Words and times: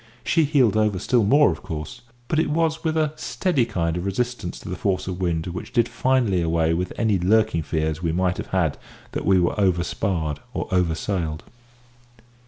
She 0.23 0.45
heeled 0.45 0.75
over 0.75 0.97
still 0.97 1.23
more, 1.23 1.51
of 1.51 1.61
course, 1.61 2.01
but 2.27 2.39
it 2.39 2.49
was 2.49 2.83
with 2.83 2.97
a 2.97 3.13
steady 3.17 3.65
kind 3.67 3.95
of 3.95 4.03
resistance 4.05 4.57
to 4.57 4.67
the 4.67 4.75
force 4.75 5.07
of 5.07 5.19
the 5.19 5.23
wind 5.23 5.45
which 5.45 5.71
did 5.71 5.87
finally 5.87 6.41
away 6.41 6.73
with 6.73 6.91
any 6.97 7.19
lurking 7.19 7.61
fears 7.61 8.01
we 8.01 8.11
might 8.11 8.37
have 8.37 8.47
had 8.47 8.79
that 9.11 9.27
we 9.27 9.39
were 9.39 9.53
over 9.59 9.83
sparred 9.83 10.39
or 10.55 10.67
over 10.71 10.95
sailed. 10.95 11.43